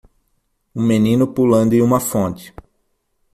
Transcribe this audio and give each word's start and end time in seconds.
Um 0.73 0.81
menino 0.81 1.27
pulando 1.31 1.73
em 1.73 1.81
uma 1.83 1.99
fonte. 1.99 2.51